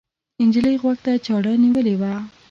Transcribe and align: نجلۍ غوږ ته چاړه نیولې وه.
نجلۍ 0.47 0.75
غوږ 0.81 0.97
ته 1.05 1.11
چاړه 1.25 1.53
نیولې 1.63 1.95
وه. 1.99 2.13